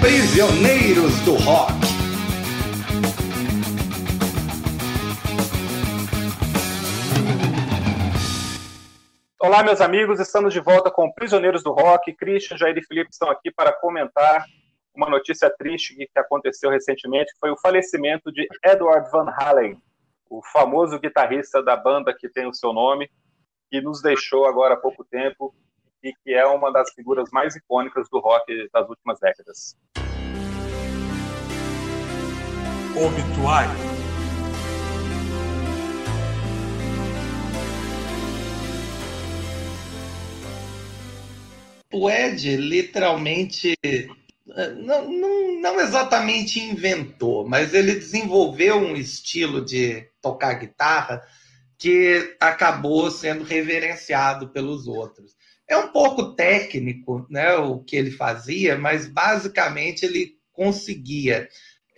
Prisioneiros 0.00 1.20
do 1.26 1.34
Rock. 1.34 1.74
Olá, 9.38 9.62
meus 9.62 9.82
amigos, 9.82 10.18
estamos 10.18 10.54
de 10.54 10.60
volta 10.60 10.90
com 10.90 11.12
Prisioneiros 11.12 11.62
do 11.62 11.72
Rock. 11.72 12.14
Christian, 12.14 12.56
Jair 12.56 12.78
e 12.78 12.82
Felipe 12.82 13.10
estão 13.10 13.30
aqui 13.30 13.50
para 13.50 13.74
comentar 13.74 14.46
uma 14.94 15.10
notícia 15.10 15.50
triste 15.50 15.94
que 15.94 16.18
aconteceu 16.18 16.70
recentemente, 16.70 17.34
foi 17.38 17.50
o 17.50 17.58
falecimento 17.58 18.32
de 18.32 18.48
Edward 18.64 19.10
Van 19.10 19.30
Halen, 19.38 19.78
o 20.30 20.42
famoso 20.42 20.98
guitarrista 20.98 21.62
da 21.62 21.76
banda 21.76 22.16
que 22.18 22.26
tem 22.26 22.46
o 22.46 22.54
seu 22.54 22.72
nome, 22.72 23.10
que 23.70 23.82
nos 23.82 24.00
deixou 24.00 24.46
agora 24.46 24.74
há 24.74 24.78
pouco 24.78 25.04
tempo 25.04 25.54
e 26.02 26.12
que 26.24 26.32
é 26.32 26.46
uma 26.46 26.72
das 26.72 26.92
figuras 26.92 27.30
mais 27.30 27.54
icônicas 27.56 28.08
do 28.10 28.18
rock 28.18 28.68
das 28.72 28.88
últimas 28.88 29.18
décadas. 29.20 29.76
Obituário. 32.96 34.00
O 41.92 42.08
Ed 42.08 42.56
literalmente 42.56 43.76
não, 44.76 45.10
não, 45.10 45.60
não, 45.60 45.80
exatamente 45.80 46.60
inventou, 46.60 47.48
mas 47.48 47.74
ele 47.74 47.94
desenvolveu 47.94 48.76
um 48.76 48.96
estilo 48.96 49.64
de 49.64 50.08
tocar 50.20 50.54
guitarra 50.54 51.22
que 51.78 52.36
acabou 52.38 53.10
sendo 53.10 53.42
reverenciado 53.42 54.48
pelos 54.48 54.86
outros. 54.86 55.34
É 55.70 55.76
um 55.76 55.86
pouco 55.86 56.34
técnico 56.34 57.24
né, 57.30 57.54
o 57.54 57.78
que 57.78 57.94
ele 57.94 58.10
fazia, 58.10 58.76
mas 58.76 59.06
basicamente 59.06 60.04
ele 60.04 60.34
conseguia 60.52 61.48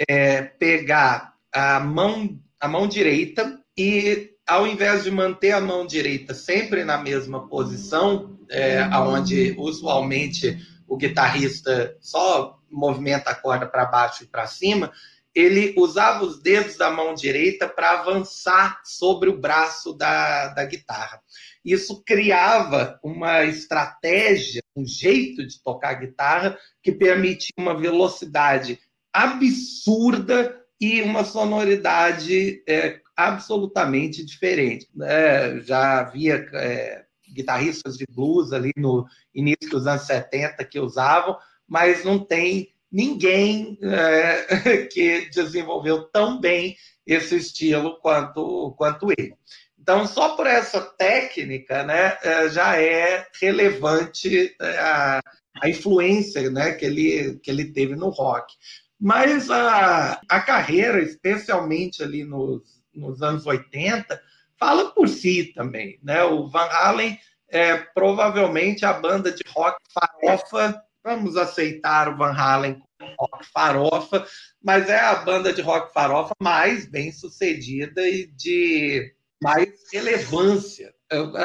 é, 0.06 0.42
pegar 0.42 1.32
a 1.50 1.80
mão, 1.80 2.38
a 2.60 2.68
mão 2.68 2.86
direita 2.86 3.58
e, 3.74 4.32
ao 4.46 4.66
invés 4.66 5.04
de 5.04 5.10
manter 5.10 5.52
a 5.52 5.60
mão 5.60 5.86
direita 5.86 6.34
sempre 6.34 6.84
na 6.84 6.98
mesma 6.98 7.48
posição, 7.48 8.38
é, 8.50 8.84
onde 8.94 9.54
usualmente 9.56 10.58
o 10.86 10.98
guitarrista 10.98 11.96
só 11.98 12.58
movimenta 12.70 13.30
a 13.30 13.34
corda 13.34 13.66
para 13.66 13.86
baixo 13.86 14.24
e 14.24 14.26
para 14.26 14.46
cima, 14.46 14.92
ele 15.34 15.74
usava 15.78 16.22
os 16.24 16.42
dedos 16.42 16.76
da 16.76 16.90
mão 16.90 17.14
direita 17.14 17.66
para 17.66 18.00
avançar 18.00 18.82
sobre 18.84 19.30
o 19.30 19.38
braço 19.38 19.94
da, 19.94 20.48
da 20.48 20.66
guitarra. 20.66 21.21
Isso 21.64 22.02
criava 22.04 22.98
uma 23.02 23.44
estratégia, 23.44 24.62
um 24.76 24.84
jeito 24.84 25.46
de 25.46 25.62
tocar 25.62 25.94
guitarra 25.94 26.58
que 26.82 26.90
permitia 26.90 27.52
uma 27.56 27.78
velocidade 27.78 28.78
absurda 29.12 30.60
e 30.80 31.00
uma 31.02 31.24
sonoridade 31.24 32.62
é, 32.68 33.00
absolutamente 33.16 34.24
diferente. 34.24 34.88
É, 35.02 35.60
já 35.60 36.00
havia 36.00 36.48
é, 36.54 37.04
guitarristas 37.32 37.96
de 37.96 38.04
blues 38.10 38.52
ali 38.52 38.72
no 38.76 39.06
início 39.34 39.70
dos 39.70 39.86
anos 39.86 40.02
70 40.02 40.64
que 40.64 40.80
usavam, 40.80 41.36
mas 41.68 42.04
não 42.04 42.18
tem 42.18 42.72
ninguém 42.90 43.78
é, 43.82 44.86
que 44.90 45.30
desenvolveu 45.30 46.04
tão 46.10 46.40
bem 46.40 46.76
esse 47.06 47.36
estilo 47.36 47.98
quanto, 48.00 48.74
quanto 48.76 49.10
ele. 49.16 49.34
Então, 49.82 50.06
só 50.06 50.36
por 50.36 50.46
essa 50.46 50.80
técnica, 50.80 51.82
né, 51.82 52.16
é, 52.22 52.48
já 52.48 52.80
é 52.80 53.26
relevante 53.40 54.54
é, 54.60 54.78
a, 54.78 55.20
a 55.60 55.68
influência 55.68 56.48
né, 56.50 56.72
que, 56.74 56.84
ele, 56.84 57.40
que 57.42 57.50
ele 57.50 57.64
teve 57.64 57.96
no 57.96 58.08
rock. 58.08 58.54
Mas 58.98 59.50
a, 59.50 60.20
a 60.28 60.40
carreira, 60.40 61.02
especialmente 61.02 62.00
ali 62.00 62.22
nos, 62.22 62.62
nos 62.94 63.20
anos 63.22 63.44
80, 63.44 64.22
fala 64.56 64.92
por 64.92 65.08
si 65.08 65.52
também. 65.52 65.98
Né? 66.00 66.22
O 66.22 66.46
Van 66.46 66.68
Halen 66.70 67.18
é 67.48 67.76
provavelmente 67.76 68.86
a 68.86 68.92
banda 68.92 69.32
de 69.32 69.42
rock 69.48 69.78
farofa, 69.92 70.80
vamos 71.02 71.36
aceitar 71.36 72.08
o 72.08 72.16
Van 72.16 72.30
Halen 72.30 72.80
como 72.96 73.14
rock 73.18 73.46
farofa, 73.52 74.24
mas 74.62 74.88
é 74.88 75.00
a 75.00 75.16
banda 75.16 75.52
de 75.52 75.60
rock 75.60 75.92
farofa 75.92 76.34
mais 76.40 76.86
bem 76.86 77.10
sucedida 77.10 78.08
e 78.08 78.28
de 78.28 79.12
mais 79.42 79.68
relevância. 79.92 80.94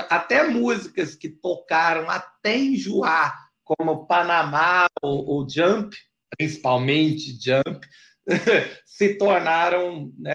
Até 0.07 0.47
músicas 0.47 1.15
que 1.15 1.27
tocaram 1.27 2.07
até 2.09 2.55
enjoar, 2.55 3.35
como 3.63 4.05
Panamá 4.05 4.85
ou, 5.01 5.25
ou 5.25 5.49
Jump, 5.49 5.97
principalmente 6.37 7.37
Jump, 7.43 7.85
se 8.85 9.15
tornaram 9.15 10.13
né, 10.17 10.33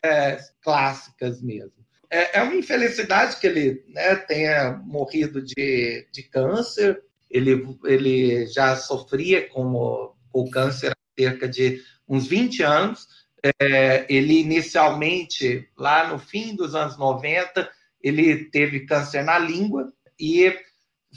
clássicas 0.61 1.41
mesmo. 1.41 1.73
É, 2.11 2.41
é, 2.41 2.43
uma 2.43 2.57
infelicidade 2.57 3.37
que 3.37 3.47
ele 3.47 3.85
né, 3.89 4.17
tenha 4.17 4.73
morrido 4.85 5.41
de, 5.41 6.07
de 6.13 6.23
câncer. 6.25 7.01
Ele, 7.31 7.79
ele 7.85 8.47
já 8.49 8.77
sofria 8.77 9.49
com 9.49 9.73
o, 9.73 10.15
o 10.33 10.51
câncer 10.51 10.91
há 10.91 10.97
cerca 11.19 11.49
de 11.49 11.81
uns 12.09 12.27
20 12.27 12.63
anos 12.65 13.07
é, 13.43 14.07
ele 14.09 14.41
inicialmente, 14.41 15.69
lá 15.77 16.09
no 16.09 16.19
fim 16.19 16.55
dos 16.55 16.75
anos 16.75 16.97
90, 16.97 17.69
ele 18.01 18.45
teve 18.47 18.87
câncer 18.87 19.25
na 19.25 19.39
língua 19.39 19.93
e 20.19 20.57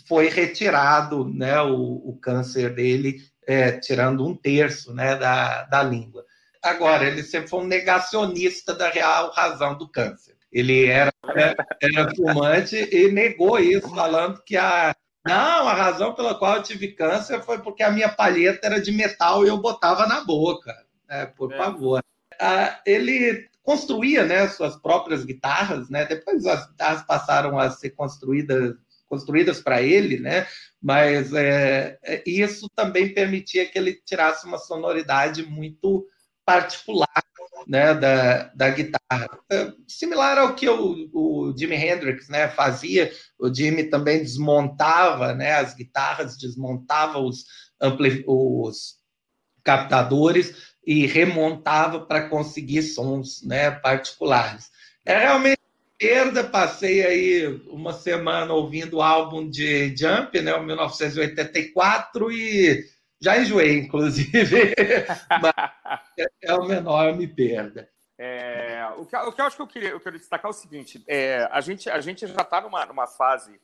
foi 0.08 0.30
retirado 0.30 1.26
né, 1.26 1.62
o, 1.62 2.10
o 2.10 2.18
câncer 2.20 2.74
dele, 2.74 3.22
é, 3.48 3.74
tirando 3.74 4.26
um 4.26 4.36
terço 4.36 4.94
né, 4.94 5.16
da, 5.16 5.64
da 5.66 5.84
língua. 5.84 6.26
Agora, 6.64 7.06
ele 7.06 7.22
sempre 7.22 7.48
foi 7.48 7.60
um 7.60 7.68
negacionista 7.68 8.74
da 8.74 8.90
real 8.90 9.32
razão 9.32 9.78
do 9.78 9.88
câncer. 9.88 10.36
Ele 10.52 10.88
era, 10.88 11.14
era 11.82 12.16
fumante 12.16 12.76
e 12.76 13.12
negou 13.12 13.60
isso, 13.60 13.94
falando 13.94 14.42
que 14.44 14.58
a, 14.58 14.96
não, 15.24 15.68
a 15.68 15.74
razão 15.74 16.16
pela 16.16 16.34
qual 16.34 16.56
eu 16.56 16.64
tive 16.64 16.94
câncer 16.94 17.44
foi 17.44 17.60
porque 17.62 17.84
a 17.84 17.92
minha 17.92 18.10
palheta 18.10 18.66
era 18.66 18.82
de 18.82 18.92
metal 18.92 19.46
e 19.46 19.50
eu 19.50 19.58
botava 19.58 20.08
na 20.08 20.24
boca. 20.24 20.74
É, 21.08 21.26
por 21.28 21.54
é. 21.54 21.58
favor 21.58 22.02
uh, 22.42 22.76
ele 22.86 23.50
construía 23.64 24.24
né, 24.26 24.48
suas 24.48 24.76
próprias 24.76 25.26
guitarras, 25.26 25.90
né? 25.90 26.06
Depois 26.06 26.46
as 26.46 26.68
guitarras 26.68 27.04
passaram 27.04 27.60
a 27.60 27.70
ser 27.72 27.92
construídas 27.92 28.76
construídas 29.08 29.62
para 29.62 29.82
ele, 29.82 30.20
né? 30.20 30.48
Mas 30.82 31.34
é, 31.34 31.98
é, 32.04 32.24
isso 32.26 32.70
também 32.76 33.14
permitia 33.14 33.66
que 33.66 33.78
ele 33.78 33.94
tirasse 34.06 34.46
uma 34.46 34.58
sonoridade 34.58 35.44
muito 35.44 36.08
particular, 36.46 37.24
né, 37.68 37.96
da, 37.96 38.44
da 38.54 38.70
guitarra, 38.70 39.28
é, 39.52 39.74
similar 39.88 40.38
ao 40.38 40.54
que 40.54 40.70
o, 40.70 41.10
o 41.14 41.58
Jimi 41.58 41.76
Hendrix, 41.76 42.30
né, 42.30 42.50
fazia. 42.50 43.12
O 43.40 43.52
Jimi 43.52 43.86
também 43.86 44.20
desmontava, 44.20 45.34
né, 45.34 45.54
as 45.54 45.74
guitarras, 45.74 46.38
desmontava 46.38 47.20
os, 47.20 47.46
ampli 47.82 48.24
os 48.28 49.00
captadores 49.64 50.75
e 50.86 51.06
remontava 51.08 52.00
para 52.02 52.30
conseguir 52.30 52.84
sons 52.84 53.42
né, 53.44 53.72
particulares. 53.72 54.72
É 55.04 55.18
realmente 55.20 55.60
perda, 55.98 56.44
passei 56.44 57.06
aí 57.06 57.48
uma 57.68 57.94
semana 57.94 58.54
ouvindo 58.54 58.98
o 58.98 59.02
álbum 59.02 59.50
de 59.50 59.96
Jump, 59.96 60.40
né, 60.42 60.54
o 60.54 60.64
1984, 60.64 62.32
e 62.32 62.86
já 63.20 63.38
enjoei, 63.38 63.80
inclusive, 63.80 64.76
mas 65.42 66.28
é 66.42 66.54
uma 66.54 66.76
enorme 66.76 67.28
perda. 67.28 67.90
É, 68.18 68.88
o, 68.98 69.06
que, 69.06 69.16
o, 69.16 69.32
que, 69.32 69.42
eu 69.42 69.46
acho 69.46 69.56
que 69.56 69.62
eu 69.62 69.68
queria, 69.68 69.90
eu 69.90 70.00
queria 70.00 70.20
destacar 70.20 70.50
é 70.50 70.54
o 70.54 70.58
seguinte: 70.58 71.04
é, 71.08 71.48
a, 71.52 71.60
gente, 71.60 71.90
a 71.90 72.00
gente 72.00 72.26
já 72.28 72.42
está 72.42 72.62
numa, 72.62 72.86
numa 72.86 73.08
fase, 73.08 73.60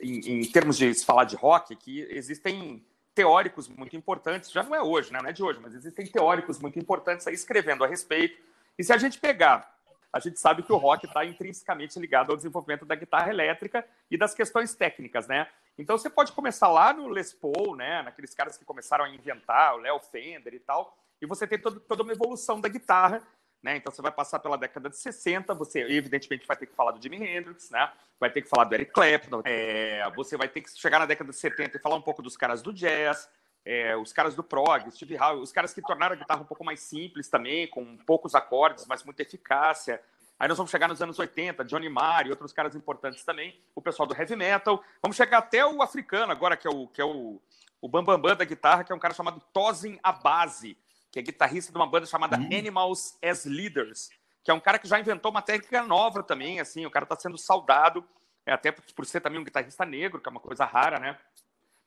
em, 0.00 0.40
em 0.40 0.44
termos 0.50 0.76
de 0.76 0.92
se 0.94 1.04
falar 1.04 1.24
de 1.24 1.36
rock, 1.36 1.76
que 1.76 2.00
existem 2.10 2.84
teóricos 3.14 3.68
muito 3.68 3.96
importantes, 3.96 4.50
já 4.50 4.62
não 4.62 4.74
é 4.74 4.82
hoje, 4.82 5.12
né? 5.12 5.20
não 5.22 5.30
é 5.30 5.32
de 5.32 5.42
hoje, 5.42 5.60
mas 5.62 5.74
existem 5.74 6.06
teóricos 6.06 6.58
muito 6.58 6.78
importantes 6.78 7.26
aí 7.26 7.34
escrevendo 7.34 7.84
a 7.84 7.86
respeito. 7.86 8.40
E 8.78 8.82
se 8.82 8.92
a 8.92 8.98
gente 8.98 9.18
pegar, 9.18 9.72
a 10.12 10.18
gente 10.18 10.38
sabe 10.38 10.62
que 10.62 10.72
o 10.72 10.76
rock 10.76 11.06
está 11.06 11.24
intrinsecamente 11.24 11.98
ligado 11.98 12.30
ao 12.30 12.36
desenvolvimento 12.36 12.84
da 12.84 12.94
guitarra 12.94 13.30
elétrica 13.30 13.86
e 14.10 14.16
das 14.16 14.34
questões 14.34 14.74
técnicas, 14.74 15.26
né? 15.26 15.48
Então 15.78 15.96
você 15.96 16.10
pode 16.10 16.32
começar 16.32 16.68
lá 16.68 16.92
no 16.92 17.08
Les 17.08 17.32
Paul, 17.32 17.76
né? 17.76 18.02
Naqueles 18.02 18.34
caras 18.34 18.56
que 18.56 18.64
começaram 18.64 19.04
a 19.04 19.10
inventar, 19.10 19.74
o 19.74 19.78
Léo 19.78 19.98
Fender 20.00 20.54
e 20.54 20.60
tal, 20.60 20.96
e 21.20 21.26
você 21.26 21.46
tem 21.46 21.58
todo, 21.58 21.80
toda 21.80 22.02
uma 22.02 22.12
evolução 22.12 22.60
da 22.60 22.68
guitarra 22.68 23.22
né? 23.64 23.78
Então 23.78 23.90
você 23.90 24.02
vai 24.02 24.12
passar 24.12 24.38
pela 24.38 24.58
década 24.58 24.90
de 24.90 24.96
60, 24.98 25.54
você 25.54 25.80
evidentemente 25.80 26.46
vai 26.46 26.56
ter 26.56 26.66
que 26.66 26.76
falar 26.76 26.92
do 26.92 27.02
Jimi 27.02 27.16
Hendrix, 27.16 27.70
né? 27.70 27.90
vai 28.20 28.30
ter 28.30 28.42
que 28.42 28.48
falar 28.48 28.64
do 28.64 28.74
Eric 28.74 28.92
Clapton, 28.92 29.42
é, 29.44 30.08
você 30.14 30.36
vai 30.36 30.48
ter 30.48 30.60
que 30.60 30.70
chegar 30.78 30.98
na 30.98 31.06
década 31.06 31.30
de 31.30 31.36
70 31.36 31.76
e 31.76 31.80
falar 31.80 31.96
um 31.96 32.02
pouco 32.02 32.22
dos 32.22 32.36
caras 32.36 32.62
do 32.62 32.72
jazz, 32.72 33.28
é, 33.64 33.96
os 33.96 34.12
caras 34.12 34.34
do 34.34 34.42
prog, 34.42 34.90
Steve 34.90 35.16
Howe, 35.16 35.40
os 35.40 35.50
caras 35.50 35.72
que 35.72 35.80
tornaram 35.80 36.14
a 36.14 36.18
guitarra 36.18 36.42
um 36.42 36.46
pouco 36.46 36.64
mais 36.64 36.80
simples 36.80 37.28
também, 37.28 37.66
com 37.66 37.96
poucos 37.98 38.34
acordes, 38.34 38.86
mas 38.86 39.02
muita 39.02 39.22
eficácia. 39.22 40.00
Aí 40.38 40.46
nós 40.46 40.58
vamos 40.58 40.70
chegar 40.70 40.88
nos 40.88 41.00
anos 41.00 41.18
80, 41.18 41.64
Johnny 41.64 41.88
Marr 41.88 42.26
e 42.26 42.30
outros 42.30 42.52
caras 42.52 42.74
importantes 42.74 43.24
também, 43.24 43.58
o 43.74 43.80
pessoal 43.80 44.06
do 44.06 44.14
heavy 44.14 44.36
metal. 44.36 44.82
Vamos 45.00 45.16
chegar 45.16 45.38
até 45.38 45.64
o 45.64 45.82
africano 45.82 46.32
agora, 46.32 46.56
que 46.56 46.66
é 46.66 46.70
o, 46.70 46.86
que 46.88 47.00
é 47.00 47.04
o, 47.04 47.40
o 47.80 47.88
Bambambam 47.88 48.20
Bam 48.20 48.28
Bam 48.30 48.36
da 48.36 48.44
guitarra, 48.44 48.84
que 48.84 48.92
é 48.92 48.94
um 48.94 48.98
cara 48.98 49.14
chamado 49.14 49.40
Tosin 49.52 49.98
Abase, 50.02 50.76
que 51.14 51.20
é 51.20 51.22
guitarrista 51.22 51.70
de 51.70 51.78
uma 51.78 51.86
banda 51.86 52.06
chamada 52.06 52.36
hum. 52.36 52.46
Animals 52.46 53.16
as 53.22 53.44
Leaders, 53.44 54.10
que 54.42 54.50
é 54.50 54.54
um 54.54 54.58
cara 54.58 54.80
que 54.80 54.88
já 54.88 54.98
inventou 54.98 55.30
uma 55.30 55.40
técnica 55.40 55.84
nova 55.84 56.24
também, 56.24 56.58
assim, 56.58 56.84
o 56.84 56.90
cara 56.90 57.04
está 57.04 57.14
sendo 57.14 57.38
saudado, 57.38 58.04
é, 58.44 58.52
até 58.52 58.72
por 58.72 59.06
ser 59.06 59.20
também 59.20 59.38
um 59.38 59.44
guitarrista 59.44 59.84
negro, 59.84 60.20
que 60.20 60.28
é 60.28 60.32
uma 60.32 60.40
coisa 60.40 60.64
rara, 60.64 60.98
né? 60.98 61.16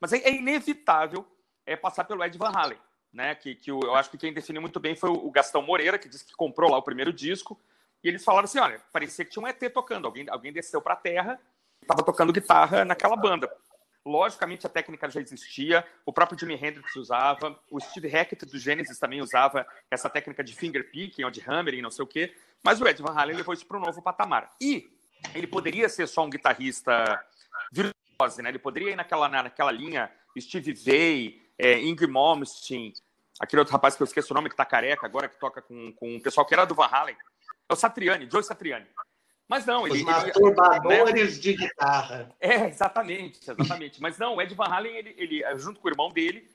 Mas 0.00 0.14
é, 0.14 0.16
é 0.20 0.34
inevitável 0.34 1.26
é, 1.66 1.76
passar 1.76 2.04
pelo 2.04 2.24
Ed 2.24 2.38
Van 2.38 2.50
Halen, 2.50 2.78
né? 3.12 3.34
Que, 3.34 3.54
que 3.54 3.70
eu 3.70 3.94
acho 3.94 4.10
que 4.10 4.16
quem 4.16 4.32
definiu 4.32 4.62
muito 4.62 4.80
bem 4.80 4.96
foi 4.96 5.10
o 5.10 5.30
Gastão 5.30 5.60
Moreira, 5.60 5.98
que 5.98 6.08
disse 6.08 6.24
que 6.24 6.32
comprou 6.32 6.70
lá 6.70 6.78
o 6.78 6.82
primeiro 6.82 7.12
disco, 7.12 7.60
e 8.02 8.08
eles 8.08 8.24
falaram 8.24 8.46
assim: 8.46 8.58
olha, 8.58 8.80
parecia 8.90 9.26
que 9.26 9.30
tinha 9.30 9.44
um 9.44 9.46
ET 9.46 9.60
tocando, 9.74 10.06
alguém, 10.06 10.26
alguém 10.30 10.54
desceu 10.54 10.80
para 10.80 10.94
a 10.94 10.96
Terra, 10.96 11.38
estava 11.82 12.02
tocando 12.02 12.32
guitarra 12.32 12.82
naquela 12.82 13.14
banda. 13.14 13.54
Logicamente, 14.04 14.66
a 14.66 14.70
técnica 14.70 15.10
já 15.10 15.20
existia, 15.20 15.86
o 16.06 16.12
próprio 16.12 16.38
Jimi 16.38 16.54
Hendrix 16.54 16.96
usava, 16.96 17.58
o 17.70 17.78
Steve 17.80 18.08
Hackett 18.08 18.46
do 18.46 18.58
Genesis 18.58 18.98
também 18.98 19.20
usava 19.20 19.66
essa 19.90 20.08
técnica 20.08 20.42
de 20.42 20.54
finger 20.54 20.90
picking 20.90 21.24
ou 21.24 21.30
de 21.30 21.42
hammering, 21.46 21.82
não 21.82 21.90
sei 21.90 22.04
o 22.04 22.06
quê, 22.06 22.34
mas 22.62 22.80
o 22.80 22.88
Ed 22.88 23.02
Van 23.02 23.12
Halen 23.12 23.36
levou 23.36 23.52
isso 23.52 23.66
para 23.66 23.76
um 23.76 23.80
novo 23.80 24.00
patamar. 24.00 24.50
E 24.60 24.90
ele 25.34 25.46
poderia 25.46 25.88
ser 25.88 26.06
só 26.06 26.24
um 26.24 26.30
guitarrista 26.30 27.22
virtuoso, 27.72 28.42
né? 28.42 28.48
Ele 28.48 28.58
poderia 28.58 28.92
ir 28.92 28.96
naquela, 28.96 29.28
naquela 29.28 29.72
linha 29.72 30.10
Steve 30.38 30.72
Vai, 30.72 31.40
é, 31.58 31.80
Ingrid 31.80 32.10
Malmsteen, 32.10 32.92
aquele 33.38 33.60
outro 33.60 33.72
rapaz 33.72 33.96
que 33.96 34.02
eu 34.02 34.06
esqueço 34.06 34.32
o 34.32 34.34
nome, 34.34 34.48
que 34.48 34.56
tá 34.56 34.64
careca 34.64 35.06
agora, 35.06 35.28
que 35.28 35.38
toca 35.38 35.60
com, 35.60 35.92
com 35.92 36.16
o 36.16 36.22
pessoal 36.22 36.46
que 36.46 36.54
era 36.54 36.64
do 36.64 36.74
Van 36.74 36.86
Halen. 36.86 37.16
É 37.68 37.72
o 37.72 37.76
Satriani, 37.76 38.28
Joe 38.30 38.42
Satriani. 38.42 38.86
Mas 39.48 39.64
não, 39.64 39.86
ele. 39.86 39.96
Os 39.96 40.02
masturbadores 40.02 41.36
né? 41.36 41.42
de 41.42 41.54
guitarra. 41.54 42.30
É, 42.38 42.66
exatamente, 42.66 43.40
exatamente. 43.42 44.00
Mas 44.00 44.18
não, 44.18 44.36
o 44.36 44.42
Ed 44.42 44.54
Van 44.54 44.66
Halen, 44.66 44.94
ele, 44.94 45.14
ele, 45.16 45.58
junto 45.58 45.80
com 45.80 45.88
o 45.88 45.90
irmão 45.90 46.10
dele, 46.10 46.46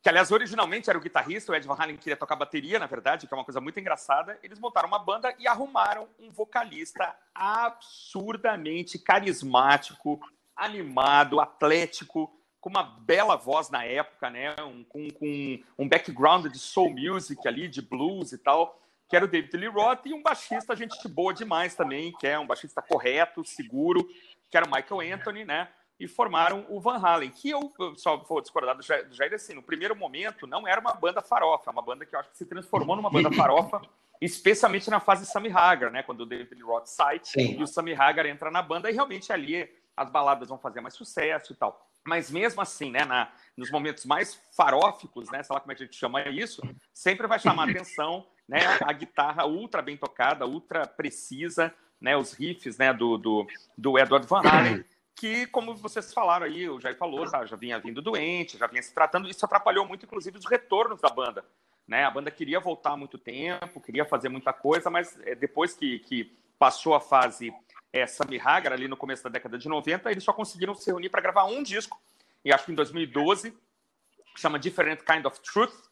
que 0.00 0.08
aliás 0.08 0.30
originalmente 0.30 0.88
era 0.88 0.96
o 0.96 1.02
guitarrista, 1.02 1.50
o 1.50 1.54
Ed 1.54 1.66
Van 1.66 1.74
Halen 1.76 1.96
queria 1.96 2.16
tocar 2.16 2.36
bateria, 2.36 2.78
na 2.78 2.86
verdade, 2.86 3.26
que 3.26 3.34
é 3.34 3.36
uma 3.36 3.44
coisa 3.44 3.60
muito 3.60 3.80
engraçada. 3.80 4.38
Eles 4.40 4.60
montaram 4.60 4.86
uma 4.86 5.00
banda 5.00 5.34
e 5.36 5.48
arrumaram 5.48 6.08
um 6.20 6.30
vocalista 6.30 7.12
absurdamente 7.34 9.00
carismático, 9.00 10.20
animado, 10.54 11.40
atlético, 11.40 12.32
com 12.60 12.70
uma 12.70 12.84
bela 12.84 13.34
voz 13.34 13.68
na 13.68 13.84
época, 13.84 14.30
né? 14.30 14.54
Um, 14.62 14.84
com, 14.84 15.10
com 15.10 15.60
um 15.76 15.88
background 15.88 16.46
de 16.46 16.58
soul 16.58 16.90
music 16.90 17.46
ali, 17.48 17.66
de 17.66 17.82
blues 17.82 18.30
e 18.30 18.38
tal 18.38 18.80
que 19.08 19.16
era 19.16 19.24
o 19.24 19.28
David 19.28 19.56
Lee 19.56 19.68
Roth, 19.68 20.04
e 20.04 20.12
um 20.12 20.22
baixista, 20.22 20.76
gente 20.76 21.08
boa 21.08 21.32
demais 21.32 21.74
também, 21.74 22.12
que 22.12 22.26
é 22.26 22.38
um 22.38 22.46
baixista 22.46 22.82
correto, 22.82 23.42
seguro, 23.44 24.06
que 24.50 24.56
era 24.56 24.66
o 24.66 24.70
Michael 24.70 25.14
Anthony, 25.14 25.44
né? 25.44 25.68
E 25.98 26.06
formaram 26.06 26.64
o 26.68 26.78
Van 26.78 26.98
Halen, 26.98 27.30
que 27.30 27.50
eu, 27.50 27.72
eu 27.78 27.96
só 27.96 28.16
vou 28.18 28.40
discordar 28.40 28.76
do 28.76 28.82
Jair, 28.82 29.34
assim, 29.34 29.54
no 29.54 29.62
primeiro 29.62 29.96
momento 29.96 30.46
não 30.46 30.68
era 30.68 30.80
uma 30.80 30.92
banda 30.92 31.22
farofa, 31.22 31.70
uma 31.70 31.82
banda 31.82 32.04
que 32.04 32.14
eu 32.14 32.20
acho 32.20 32.30
que 32.30 32.36
se 32.36 32.46
transformou 32.46 32.94
numa 32.94 33.10
banda 33.10 33.32
farofa, 33.32 33.80
especialmente 34.20 34.90
na 34.90 35.00
fase 35.00 35.26
Sammy 35.26 35.50
Hagar, 35.50 35.90
né? 35.90 36.02
Quando 36.02 36.20
o 36.20 36.26
David 36.26 36.54
Lee 36.54 36.62
Roth 36.62 36.86
sai 36.86 37.20
Sim. 37.22 37.58
e 37.58 37.62
o 37.62 37.66
Sammy 37.66 37.94
Hagar 37.94 38.26
entra 38.26 38.50
na 38.50 38.62
banda, 38.62 38.90
e 38.90 38.94
realmente 38.94 39.32
ali 39.32 39.68
as 39.98 40.10
baladas 40.10 40.48
vão 40.48 40.58
fazer 40.58 40.80
mais 40.80 40.94
sucesso 40.94 41.52
e 41.52 41.56
tal. 41.56 41.86
Mas 42.06 42.30
mesmo 42.30 42.60
assim, 42.60 42.90
né, 42.90 43.04
na, 43.04 43.30
nos 43.56 43.70
momentos 43.70 44.04
mais 44.06 44.40
faróficos, 44.56 45.30
né, 45.30 45.42
sei 45.42 45.54
lá 45.54 45.60
como 45.60 45.72
é 45.72 45.74
que 45.74 45.82
a 45.82 45.86
gente 45.86 45.98
chama 45.98 46.22
isso, 46.28 46.62
sempre 46.92 47.26
vai 47.26 47.38
chamar 47.38 47.68
atenção 47.70 48.26
né, 48.48 48.60
a 48.82 48.92
guitarra 48.92 49.46
ultra 49.46 49.82
bem 49.82 49.96
tocada, 49.96 50.46
ultra 50.46 50.86
precisa, 50.86 51.74
né, 52.00 52.16
os 52.16 52.32
riffs 52.32 52.78
né, 52.78 52.92
do, 52.92 53.18
do, 53.18 53.46
do 53.76 53.98
Edward 53.98 54.26
Van 54.26 54.40
Halen, 54.40 54.84
que, 55.14 55.46
como 55.48 55.74
vocês 55.74 56.14
falaram 56.14 56.46
aí, 56.46 56.68
o 56.68 56.80
Jair 56.80 56.96
falou, 56.96 57.28
tá, 57.28 57.44
já 57.44 57.56
vinha 57.56 57.78
vindo 57.78 58.00
doente, 58.00 58.56
já 58.56 58.66
vinha 58.66 58.82
se 58.82 58.94
tratando, 58.94 59.28
isso 59.28 59.44
atrapalhou 59.44 59.84
muito, 59.84 60.06
inclusive, 60.06 60.38
os 60.38 60.46
retornos 60.46 61.00
da 61.00 61.10
banda. 61.10 61.44
Né? 61.86 62.04
A 62.04 62.10
banda 62.10 62.30
queria 62.30 62.60
voltar 62.60 62.92
há 62.92 62.96
muito 62.96 63.18
tempo, 63.18 63.80
queria 63.80 64.04
fazer 64.04 64.28
muita 64.28 64.52
coisa, 64.52 64.88
mas 64.88 65.18
é, 65.24 65.34
depois 65.34 65.74
que, 65.74 65.98
que 66.00 66.38
passou 66.58 66.94
a 66.94 67.00
fase 67.00 67.52
é, 67.92 68.06
Sammy 68.06 68.38
Hagar, 68.38 68.72
ali 68.72 68.88
no 68.88 68.96
começo 68.96 69.24
da 69.24 69.30
década 69.30 69.58
de 69.58 69.68
90, 69.68 70.10
eles 70.10 70.24
só 70.24 70.32
conseguiram 70.32 70.74
se 70.74 70.90
reunir 70.90 71.08
para 71.08 71.20
gravar 71.20 71.44
um 71.44 71.62
disco, 71.62 72.00
e 72.44 72.52
acho 72.52 72.64
que 72.64 72.72
em 72.72 72.74
2012, 72.74 73.50
que 73.50 74.40
chama 74.40 74.58
Different 74.58 75.02
Kind 75.02 75.24
of 75.24 75.40
Truth, 75.40 75.88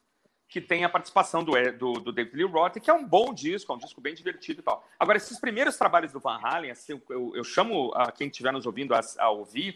que 0.49 0.61
tem 0.61 0.85
a 0.85 0.89
participação 0.89 1.43
do, 1.43 1.53
do, 1.73 1.93
do, 1.95 2.13
David 2.13 2.37
Lee 2.37 2.45
Roth, 2.45 2.79
que 2.81 2.89
é 2.89 2.93
um 2.93 3.05
bom 3.05 3.35
disco, 3.35 3.73
é 3.73 3.75
um 3.77 3.79
disco 3.79 4.01
bem 4.01 4.15
divertido 4.15 4.61
e 4.61 4.63
tal. 4.63 4.87
Agora, 4.99 5.17
esses 5.17 5.41
primeiros 5.41 5.77
trabalhos 5.77 6.13
do 6.13 6.21
Van 6.21 6.39
Halen, 6.41 6.71
assim, 6.71 7.01
eu, 7.11 7.33
eu 7.35 7.43
chamo 7.43 7.93
a 7.95 8.13
quem 8.13 8.29
estiver 8.29 8.53
nos 8.53 8.65
ouvindo 8.65 8.95
a, 8.95 9.01
a 9.19 9.31
ouvir 9.31 9.75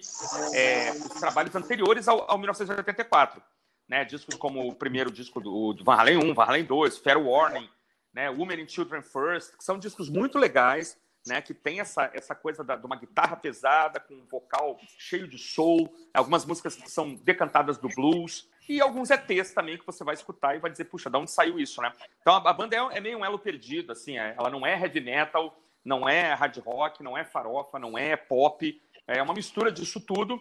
é, 0.55 0.93
os 0.93 1.21
trabalhos 1.21 1.55
anteriores 1.57 2.07
ao, 2.07 2.31
ao 2.31 2.39
1984. 2.39 3.43
Né, 3.89 4.05
discos 4.05 4.37
como 4.37 4.69
o 4.69 4.73
primeiro 4.73 5.11
disco 5.11 5.41
do, 5.41 5.73
do 5.73 5.83
Van 5.83 5.97
Halen 5.97 6.19
1, 6.19 6.33
Van 6.33 6.45
Halen 6.45 6.65
2, 6.65 6.99
Fair 6.99 7.19
Warning, 7.19 7.69
né, 8.15 8.31
Women 8.31 8.63
and 8.63 8.69
Children 8.69 9.03
First, 9.03 9.57
que 9.57 9.65
são 9.65 9.81
discos 9.81 10.09
muito 10.09 10.39
legais, 10.39 10.97
né, 11.27 11.41
que 11.41 11.53
tem 11.53 11.81
essa, 11.81 12.11
essa 12.15 12.35
coisa 12.35 12.65
da, 12.65 12.77
de 12.77 12.87
uma 12.87 12.97
guitarra 12.97 13.37
pesada, 13.37 14.01
com 14.01 14.15
um 14.15 14.27
vocal 14.27 14.79
cheio 14.99 15.29
de 15.29 15.39
soul, 15.39 15.93
algumas 16.15 16.45
músicas 16.45 16.77
que 16.77 16.91
são 16.91 17.15
decantadas 17.15 17.79
do 17.79 17.89
blues, 17.89 18.49
e 18.69 18.81
alguns 18.81 19.11
ETs 19.11 19.53
também 19.53 19.77
que 19.77 19.87
você 19.87 20.05
vai 20.05 20.15
escutar 20.15 20.55
e 20.55 20.61
vai 20.61 20.71
dizer, 20.71 20.85
puxa, 20.85 21.11
de 21.11 21.17
onde 21.17 21.31
saiu 21.31 21.59
isso, 21.59 21.83
né? 21.83 21.93
Então 22.21 22.35
a, 22.35 22.51
a 22.51 22.53
banda 22.53 22.77
é, 22.77 22.99
é, 22.99 23.01
meio 23.01 23.19
um 23.19 23.25
elo 23.25 23.39
perdido, 23.39 23.93
assim, 23.93 24.19
é, 24.19 24.35
ela 24.39 24.49
não 24.49 24.67
é 24.67 24.81
heavy 24.81 25.01
metal, 25.01 25.59
não 25.85 26.09
é 26.09 26.33
hard 26.35 26.57
rock, 26.59 27.03
não 27.03 27.17
é 27.17 27.25
farofa, 27.25 27.79
não 27.79 27.99
é 27.99 28.17
pop, 28.17 28.81
é 29.07 29.21
uma 29.21 29.35
mistura 29.35 29.73
disso 29.73 30.01
tudo 30.01 30.41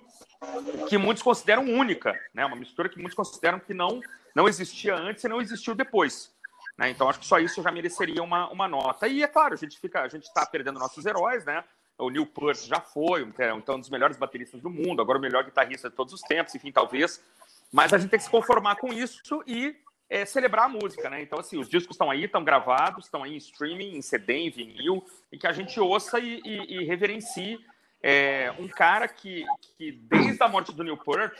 que 0.87 0.97
muitos 0.97 1.23
consideram 1.23 1.63
única, 1.63 2.17
né? 2.33 2.45
Uma 2.45 2.55
mistura 2.55 2.87
que 2.87 2.97
muitos 2.97 3.15
consideram 3.15 3.59
que 3.59 3.73
não 3.73 3.99
não 4.35 4.47
existia 4.47 4.95
antes 4.95 5.23
e 5.23 5.27
não 5.27 5.41
existiu 5.41 5.73
depois. 5.73 6.31
Né? 6.79 6.89
Então 6.91 7.09
acho 7.09 7.19
que 7.19 7.25
só 7.25 7.39
isso 7.39 7.61
já 7.61 7.71
mereceria 7.71 8.23
uma, 8.23 8.49
uma 8.49 8.67
nota. 8.67 9.07
E 9.07 9.21
é 9.21 9.27
claro, 9.27 9.53
a 9.53 9.57
gente 9.57 9.77
fica, 9.77 10.01
a 10.01 10.07
gente 10.07 10.23
está 10.23 10.45
perdendo 10.45 10.79
nossos 10.79 11.05
heróis, 11.05 11.43
né? 11.43 11.63
O 11.97 12.09
Neil 12.09 12.25
Peart 12.25 12.65
já 12.65 12.79
foi, 12.79 13.29
então 13.57 13.75
um 13.75 13.79
dos 13.79 13.89
melhores 13.89 14.15
bateristas 14.15 14.61
do 14.61 14.69
mundo, 14.69 15.01
agora 15.01 15.17
o 15.17 15.21
melhor 15.21 15.43
guitarrista 15.43 15.89
de 15.89 15.95
todos 15.97 16.13
os 16.13 16.21
tempos, 16.21 16.55
enfim, 16.55 16.71
talvez 16.71 17.21
mas 17.71 17.93
a 17.93 17.97
gente 17.97 18.09
tem 18.09 18.17
que 18.17 18.25
se 18.25 18.31
conformar 18.31 18.77
com 18.77 18.91
isso 18.91 19.43
e 19.45 19.75
é, 20.09 20.25
celebrar 20.25 20.65
a 20.65 20.69
música, 20.69 21.09
né? 21.09 21.21
Então, 21.21 21.39
assim, 21.39 21.57
os 21.57 21.69
discos 21.69 21.95
estão 21.95 22.09
aí, 22.09 22.25
estão 22.25 22.43
gravados, 22.43 23.05
estão 23.05 23.23
aí 23.23 23.33
em 23.33 23.37
streaming, 23.37 23.95
em 23.95 24.01
CD, 24.01 24.33
em 24.33 24.49
vinil, 24.49 25.05
e 25.31 25.37
que 25.37 25.45
a 25.45 25.53
gente 25.53 25.79
ouça 25.79 26.19
e, 26.19 26.41
e, 26.43 26.77
e 26.77 26.83
reverencie 26.85 27.59
é, 28.01 28.51
um 28.57 28.67
cara 28.67 29.07
que, 29.07 29.45
que, 29.77 29.91
desde 29.91 30.41
a 30.41 30.47
morte 30.47 30.73
do 30.73 30.83
Neil 30.83 30.97
Peart, 30.97 31.37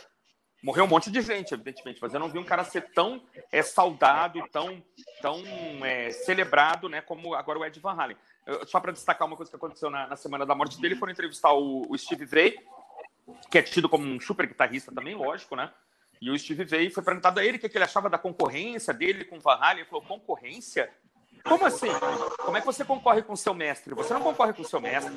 morreu 0.62 0.84
um 0.84 0.88
monte 0.88 1.10
de 1.10 1.20
gente, 1.20 1.54
evidentemente, 1.54 1.98
mas 2.00 2.12
eu 2.12 2.20
não 2.20 2.28
vi 2.28 2.38
um 2.38 2.44
cara 2.44 2.64
ser 2.64 2.90
tão 2.92 3.22
é, 3.50 3.62
saudado, 3.62 4.40
tão, 4.50 4.82
tão 5.20 5.42
é, 5.84 6.10
celebrado, 6.10 6.88
né, 6.88 7.00
como 7.00 7.34
agora 7.34 7.58
o 7.58 7.64
Ed 7.64 7.78
Van 7.80 7.94
Halen. 7.94 8.16
Eu, 8.46 8.66
só 8.66 8.80
para 8.80 8.92
destacar 8.92 9.26
uma 9.26 9.36
coisa 9.36 9.50
que 9.50 9.56
aconteceu 9.56 9.90
na, 9.90 10.06
na, 10.06 10.16
semana 10.16 10.44
da 10.44 10.54
morte 10.54 10.80
dele, 10.80 10.96
foram 10.96 11.12
entrevistar 11.12 11.52
o, 11.52 11.86
o 11.90 11.98
Steve 11.98 12.24
Vai, 12.24 12.54
que 13.50 13.58
é 13.58 13.62
tido 13.62 13.88
como 13.88 14.04
um 14.04 14.20
super 14.20 14.46
guitarrista 14.46 14.92
também, 14.92 15.14
lógico, 15.14 15.56
né? 15.56 15.72
E 16.20 16.30
o 16.30 16.38
Steve 16.38 16.64
veio 16.64 16.92
foi 16.92 17.02
perguntado 17.02 17.40
a 17.40 17.44
ele 17.44 17.56
o 17.56 17.60
que 17.60 17.66
ele 17.74 17.84
achava 17.84 18.10
da 18.10 18.18
concorrência 18.18 18.92
dele 18.92 19.24
com 19.24 19.38
o 19.38 19.40
Van 19.40 19.54
Halen. 19.54 19.80
Ele 19.80 19.88
falou: 19.88 20.04
concorrência? 20.04 20.90
Como 21.42 21.64
assim? 21.64 21.88
Como 22.44 22.56
é 22.56 22.60
que 22.60 22.66
você 22.66 22.84
concorre 22.84 23.22
com 23.22 23.32
o 23.32 23.36
seu 23.36 23.54
mestre? 23.54 23.94
Você 23.94 24.12
não 24.12 24.20
concorre 24.20 24.52
com 24.52 24.60
o 24.60 24.64
seu 24.64 24.80
mestre. 24.80 25.16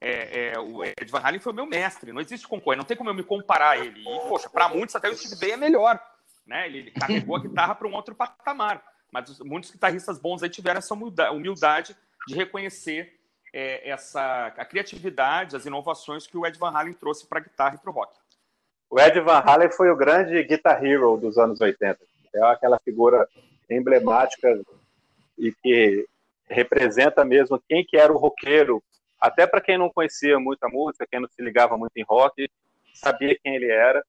É, 0.00 0.52
é, 0.52 0.58
o 0.58 0.84
Ed 0.84 1.10
Van 1.10 1.20
Halen 1.20 1.40
foi 1.40 1.52
o 1.52 1.56
meu 1.56 1.66
mestre, 1.66 2.12
não 2.12 2.20
existe 2.20 2.46
concorrência, 2.46 2.78
não 2.78 2.84
tem 2.84 2.96
como 2.96 3.08
eu 3.08 3.14
me 3.14 3.22
comparar 3.22 3.70
a 3.70 3.78
ele. 3.78 4.00
E, 4.00 4.28
poxa, 4.28 4.48
para 4.48 4.68
muitos 4.68 4.94
até 4.94 5.08
o 5.08 5.16
Steve 5.16 5.36
Vai 5.36 5.52
é 5.52 5.56
melhor. 5.56 6.00
Né? 6.46 6.66
Ele, 6.66 6.78
ele 6.78 6.90
carregou 6.90 7.36
a 7.36 7.40
guitarra 7.40 7.74
para 7.74 7.88
um 7.88 7.94
outro 7.94 8.14
patamar. 8.14 8.84
Mas 9.10 9.40
muitos 9.40 9.70
guitarristas 9.70 10.18
bons 10.18 10.42
aí 10.42 10.50
tiveram 10.50 10.78
essa 10.78 10.94
humildade 10.94 11.96
de 12.26 12.34
reconhecer 12.34 13.16
é, 13.52 13.88
essa, 13.88 14.48
a 14.48 14.64
criatividade, 14.64 15.56
as 15.56 15.64
inovações 15.64 16.26
que 16.26 16.36
o 16.36 16.46
Ed 16.46 16.58
Van 16.58 16.70
Halen 16.70 16.92
trouxe 16.92 17.26
para 17.26 17.38
a 17.38 17.42
guitarra 17.42 17.76
e 17.76 17.78
para 17.78 17.90
o 17.90 17.94
rock. 17.94 18.14
O 18.90 19.00
Ed 19.00 19.18
Van 19.20 19.38
Halen 19.38 19.70
foi 19.70 19.90
o 19.90 19.96
grande 19.96 20.42
guitar 20.44 20.84
hero 20.84 21.16
dos 21.16 21.38
anos 21.38 21.60
80. 21.60 21.98
É 22.34 22.42
aquela 22.42 22.78
figura 22.78 23.26
emblemática 23.70 24.60
e 25.38 25.52
que 25.52 26.06
representa 26.48 27.24
mesmo 27.24 27.60
quem 27.68 27.84
que 27.84 27.96
era 27.96 28.12
o 28.12 28.18
roqueiro. 28.18 28.82
Até 29.20 29.46
para 29.46 29.60
quem 29.60 29.78
não 29.78 29.90
conhecia 29.90 30.38
muita 30.38 30.68
música, 30.68 31.06
quem 31.10 31.20
não 31.20 31.28
se 31.28 31.42
ligava 31.42 31.76
muito 31.76 31.96
em 31.96 32.04
rock, 32.04 32.48
sabia 32.94 33.38
quem 33.42 33.56
ele 33.56 33.70
era. 33.70 34.04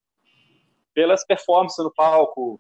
Pelas 0.93 1.25
performances 1.25 1.83
no 1.83 1.93
palco, 1.93 2.59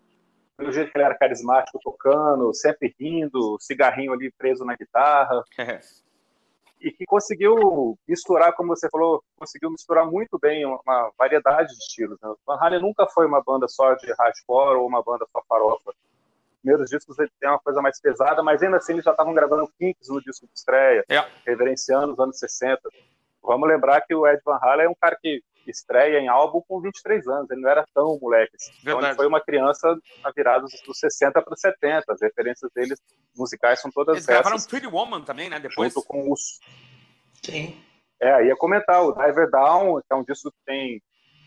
pelo 0.55 0.71
jeito 0.71 0.91
que 0.91 0.97
ele 0.97 1.05
era 1.05 1.17
carismático 1.17 1.79
tocando, 1.83 2.53
sempre 2.53 2.95
rindo, 2.99 3.57
cigarrinho 3.59 4.13
ali 4.13 4.31
preso 4.31 4.63
na 4.63 4.75
guitarra. 4.75 5.43
e 6.79 6.91
que 6.91 7.05
conseguiu 7.05 7.97
misturar, 8.07 8.53
como 8.53 8.75
você 8.75 8.87
falou, 8.89 9.23
conseguiu 9.37 9.71
misturar 9.71 10.05
muito 10.05 10.37
bem 10.39 10.65
uma 10.65 11.11
variedade 11.17 11.69
de 11.69 11.79
estilos. 11.79 12.17
Né? 12.21 12.33
Van 12.45 12.57
Halen 12.59 12.81
nunca 12.81 13.07
foi 13.07 13.25
uma 13.25 13.41
banda 13.41 13.67
só 13.67 13.93
de 13.95 14.11
hardcore 14.13 14.77
ou 14.77 14.87
uma 14.87 15.03
banda 15.03 15.25
só 15.31 15.41
farofa. 15.47 15.93
Primeiros 16.67 16.89
discos 16.89 17.17
ele 17.17 17.31
tem 17.39 17.49
uma 17.49 17.59
coisa 17.59 17.81
mais 17.81 17.99
pesada, 18.01 18.43
mas 18.43 18.61
ainda 18.61 18.77
assim 18.77 18.93
eles 18.93 19.05
já 19.05 19.11
estavam 19.11 19.33
gravando 19.33 19.71
Kinks 19.79 20.09
no 20.09 20.21
disco 20.21 20.45
de 20.45 20.51
estreia, 20.53 21.03
É. 21.09 21.25
reverenciando 21.45 22.11
os 22.13 22.19
anos 22.19 22.37
60. 22.37 22.81
Vamos 23.41 23.67
lembrar 23.69 24.01
que 24.01 24.13
o 24.13 24.27
Ed 24.27 24.41
Van 24.45 24.59
Halen 24.61 24.87
é 24.87 24.89
um 24.89 24.95
cara 24.95 25.17
que 25.21 25.41
estreia 25.65 26.19
em 26.19 26.27
álbum 26.27 26.61
com 26.67 26.81
23 26.81 27.25
anos, 27.27 27.49
ele 27.49 27.61
não 27.61 27.69
era 27.69 27.85
tão 27.93 28.17
moleque. 28.21 28.55
assim. 28.55 28.71
Então 28.81 28.99
ele 29.01 29.15
foi 29.15 29.27
uma 29.27 29.39
criança 29.41 29.95
na 30.21 30.31
virada 30.31 30.61
dos 30.65 30.81
dos 30.85 30.99
60 30.99 31.41
para 31.41 31.55
70. 31.55 32.03
As 32.09 32.21
referências 32.21 32.69
deles 32.73 32.99
musicais 33.35 33.79
são 33.81 33.89
todas 33.91 34.15
Eles 34.15 34.25
gravaram 34.25 34.55
essas, 34.57 34.67
Pretty 34.67 34.87
Woman 34.87 35.21
também, 35.23 35.49
né? 35.49 35.59
Depois. 35.59 35.93
junto 35.93 36.05
com 36.05 36.31
os 36.31 36.59
Sim. 37.43 37.77
é, 38.21 38.45
ia 38.47 38.55
comentar, 38.57 39.03
o 39.03 39.13
Diver 39.13 39.49
Down, 39.49 40.01
que 40.01 40.07
é 40.11 40.15
um 40.15 40.23
disco 40.23 40.51
que 40.51 40.57
tem 40.65 41.01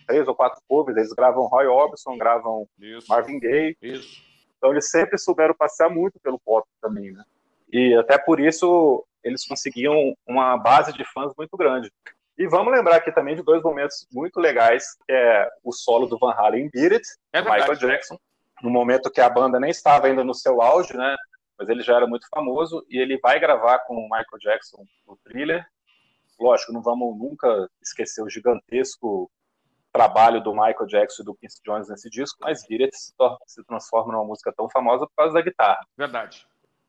três 0.07 0.27
ou 0.29 0.35
quatro 0.35 0.61
covers, 0.69 0.97
eles 0.99 1.13
gravam 1.13 1.47
Roy 1.47 1.67
Orbison, 1.67 2.17
gravam 2.19 2.67
Isso. 2.79 3.07
Marvin 3.09 3.39
Gaye, 3.39 3.77
Isso. 3.83 4.23
Então 4.61 4.73
eles 4.73 4.91
sempre 4.91 5.17
souberam 5.17 5.55
passear 5.55 5.89
muito 5.89 6.21
pelo 6.21 6.39
pop 6.39 6.69
também, 6.83 7.11
né? 7.13 7.25
E 7.73 7.95
até 7.95 8.19
por 8.19 8.39
isso 8.39 9.07
eles 9.25 9.47
conseguiam 9.47 10.15
uma 10.27 10.59
base 10.59 10.93
de 10.93 11.03
fãs 11.05 11.33
muito 11.37 11.57
grande. 11.57 11.91
E 12.37 12.47
vamos 12.47 12.73
lembrar 12.73 12.97
aqui 12.97 13.11
também 13.11 13.35
de 13.35 13.43
dois 13.43 13.63
momentos 13.63 14.07
muito 14.13 14.39
legais, 14.39 14.97
que 15.07 15.13
é 15.13 15.49
o 15.65 15.73
solo 15.73 16.07
do 16.07 16.19
Van 16.19 16.33
Halen 16.33 16.67
em 16.67 16.71
Beat 16.71 16.93
It, 16.93 17.09
É 17.33 17.41
do 17.41 17.51
Michael. 17.51 17.75
Jackson, 17.77 18.19
no 18.63 18.71
momento 18.71 19.11
que 19.11 19.21
a 19.21 19.31
banda 19.31 19.59
nem 19.59 19.71
estava 19.71 20.07
ainda 20.07 20.23
no 20.23 20.35
seu 20.35 20.61
auge, 20.61 20.95
né? 20.95 21.17
Mas 21.59 21.69
ele 21.69 21.83
já 21.83 21.97
era 21.97 22.07
muito 22.07 22.27
famoso 22.29 22.85
e 22.89 22.99
ele 22.99 23.19
vai 23.19 23.41
gravar 23.41 23.81
com 23.81 23.95
o 23.95 24.03
Michael 24.03 24.39
Jackson 24.41 24.85
o 25.07 25.17
Thriller. 25.17 25.65
Lógico, 26.39 26.73
não 26.73 26.83
vamos 26.83 27.19
nunca 27.19 27.69
esquecer 27.83 28.23
o 28.23 28.29
gigantesco 28.29 29.31
trabalho 29.93 30.43
do 30.43 30.53
Michael 30.53 30.87
Jackson 30.87 31.23
e 31.23 31.25
do 31.25 31.35
Quincy 31.35 31.61
Jones 31.65 31.89
nesse 31.89 32.09
disco, 32.11 32.39
mas 32.41 32.63
It 32.71 32.91
se, 32.97 33.13
se 33.47 33.65
transforma 33.65 34.13
numa 34.13 34.25
música 34.25 34.53
tão 34.57 34.69
famosa 34.71 35.07
por 35.07 35.13
causa 35.17 35.35
da 35.35 35.43
guitarra. 35.43 35.81
Verdade. 35.97 36.47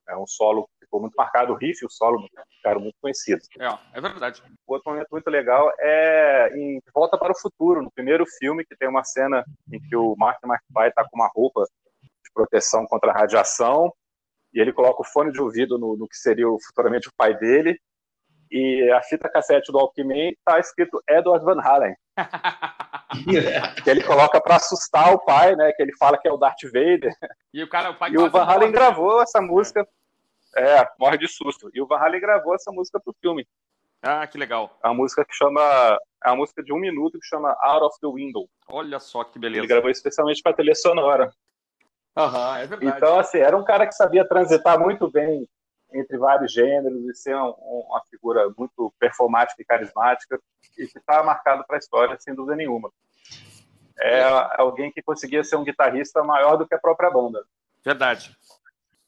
É 0.07 0.15
um 0.17 0.27
solo 0.27 0.67
que 0.67 0.85
ficou 0.85 0.99
muito 0.99 1.13
marcado, 1.15 1.53
o 1.53 1.55
riff 1.55 1.79
e 1.81 1.85
o 1.85 1.89
solo 1.89 2.27
ficaram 2.57 2.81
muito 2.81 2.95
conhecidos. 3.01 3.47
É, 3.59 3.97
é 3.97 4.01
verdade. 4.01 4.43
Outro 4.67 4.91
momento 4.91 5.07
muito 5.11 5.29
legal 5.29 5.71
é 5.79 6.51
em 6.55 6.81
Volta 6.93 7.17
para 7.17 7.31
o 7.31 7.39
Futuro, 7.39 7.81
no 7.81 7.91
primeiro 7.91 8.25
filme, 8.25 8.65
que 8.65 8.75
tem 8.75 8.89
uma 8.89 9.03
cena 9.03 9.43
em 9.71 9.79
que 9.79 9.95
o 9.95 10.15
Martin 10.17 10.47
McFly 10.47 10.89
está 10.89 11.03
com 11.07 11.15
uma 11.17 11.29
roupa 11.33 11.63
de 12.03 12.31
proteção 12.33 12.85
contra 12.87 13.11
a 13.11 13.15
radiação, 13.17 13.93
e 14.53 14.59
ele 14.59 14.73
coloca 14.73 15.01
o 15.01 15.05
fone 15.05 15.31
de 15.31 15.41
ouvido 15.41 15.77
no, 15.77 15.95
no 15.95 16.07
que 16.07 16.17
seria 16.17 16.49
o- 16.49 16.59
futuramente 16.61 17.07
o 17.07 17.13
pai 17.15 17.37
dele, 17.37 17.79
e 18.51 18.91
a 18.91 19.01
fita 19.03 19.29
cassete 19.29 19.71
do 19.71 19.77
Walkman 19.77 20.31
está 20.31 20.59
escrito 20.59 21.01
Edward 21.07 21.45
Van 21.45 21.61
Halen, 21.61 21.95
que 23.83 23.89
ele 23.89 24.03
coloca 24.03 24.39
para 24.41 24.55
assustar 24.55 25.13
o 25.13 25.19
pai, 25.19 25.55
né, 25.55 25.71
que 25.73 25.81
ele 25.83 25.95
fala 25.97 26.17
que 26.17 26.27
é 26.27 26.31
o 26.31 26.37
Darth 26.37 26.63
Vader, 26.65 27.13
E 27.53 27.63
o 27.63 27.69
cara, 27.69 27.91
o 27.91 27.95
pai 27.95 28.11
e 28.11 28.17
o 28.17 28.29
Van 28.29 28.43
Halen 28.43 28.71
gravou 28.71 29.21
essa 29.21 29.41
música, 29.41 29.87
é, 30.55 30.87
morre 30.99 31.17
de 31.17 31.27
susto, 31.27 31.69
e 31.73 31.81
o 31.81 31.87
Van 31.87 31.97
Halen 31.97 32.21
gravou 32.21 32.55
essa 32.55 32.71
música 32.71 32.99
pro 32.99 33.15
filme, 33.21 33.47
Ah, 34.03 34.25
que 34.25 34.37
legal. 34.37 34.77
É 34.83 34.87
uma 34.87 34.95
música 34.95 35.23
que 35.23 35.33
chama. 35.35 35.61
É 36.25 36.29
uma 36.29 36.37
música 36.37 36.63
de 36.63 36.73
um 36.73 36.79
minuto 36.79 37.19
que 37.19 37.25
chama 37.27 37.55
Out 37.61 37.85
of 37.85 37.99
the 38.01 38.07
Window. 38.07 38.47
Olha 38.67 38.99
só 38.99 39.23
que 39.23 39.37
Ele 39.37 39.41
beleza. 39.41 39.67
gravou 39.67 39.91
especialmente 39.91 40.41
para 40.41 40.53
trilha 40.53 40.73
sonora. 40.73 41.31
Aham, 42.17 42.57
é 42.57 42.65
verdade. 42.67 42.97
Então, 42.97 43.19
assim, 43.19 43.37
era 43.37 43.55
um 43.55 43.63
cara 43.63 43.85
que 43.85 43.93
sabia 43.93 44.27
transitar 44.27 44.79
muito 44.79 45.09
bem 45.09 45.47
entre 45.93 46.17
vários 46.17 46.51
gêneros 46.51 47.03
e 47.05 47.13
ser 47.15 47.35
um- 47.35 47.49
um- 47.59 47.85
uma 47.89 48.01
figura 48.09 48.49
muito 48.57 48.93
performática 48.99 49.61
e 49.61 49.65
carismática 49.65 50.39
e 50.77 50.87
que 50.87 50.97
está 50.97 51.21
marcado 51.23 51.63
para 51.65 51.77
a 51.77 51.79
história, 51.79 52.17
sem 52.19 52.33
dúvida 52.33 52.55
nenhuma. 52.55 52.91
É 53.99 54.23
alguém 54.57 54.91
que 54.91 55.01
conseguia 55.01 55.43
ser 55.43 55.55
um 55.57 55.63
guitarrista 55.63 56.23
maior 56.23 56.55
do 56.57 56.67
que 56.67 56.73
a 56.73 56.79
própria 56.79 57.09
banda. 57.11 57.45
Verdade. 57.83 58.35